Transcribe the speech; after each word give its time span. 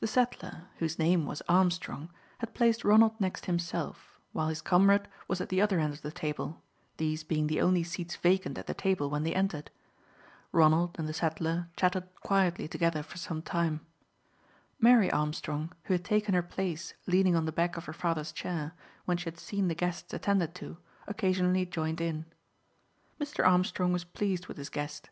The 0.00 0.06
settler, 0.06 0.64
whose 0.76 0.98
name 0.98 1.24
was 1.24 1.40
Armstrong, 1.48 2.10
had 2.40 2.52
placed 2.52 2.84
Ronald 2.84 3.18
next 3.18 3.46
himself, 3.46 4.20
while 4.34 4.48
his 4.48 4.60
comrade 4.60 5.08
was 5.26 5.40
at 5.40 5.48
the 5.48 5.62
other 5.62 5.80
end 5.80 5.94
of 5.94 6.02
the 6.02 6.12
table, 6.12 6.60
these 6.98 7.24
being 7.24 7.46
the 7.46 7.62
only 7.62 7.82
seats 7.82 8.14
vacant 8.14 8.58
at 8.58 8.66
the 8.66 8.74
table 8.74 9.08
when 9.08 9.22
they 9.22 9.34
entered. 9.34 9.70
Ronald 10.52 10.96
and 10.98 11.08
the 11.08 11.14
settler 11.14 11.70
chatted 11.78 12.04
quietly 12.20 12.68
together 12.68 13.02
for 13.02 13.16
some 13.16 13.40
time. 13.40 13.80
Mary 14.80 15.10
Armstrong, 15.10 15.72
who 15.84 15.94
had 15.94 16.04
taken 16.04 16.34
her 16.34 16.42
place 16.42 16.92
leaning 17.06 17.34
on 17.34 17.46
the 17.46 17.50
back 17.50 17.78
of 17.78 17.86
her 17.86 17.94
father's 17.94 18.32
chair, 18.32 18.74
when 19.06 19.16
she 19.16 19.24
had 19.24 19.38
seen 19.38 19.68
the 19.68 19.74
guests 19.74 20.12
attended 20.12 20.54
to, 20.56 20.76
occasionally 21.06 21.64
joined 21.64 22.02
in. 22.02 22.26
Mr. 23.18 23.46
Armstrong 23.46 23.94
was 23.94 24.04
pleased 24.04 24.46
with 24.46 24.58
his 24.58 24.68
guest. 24.68 25.08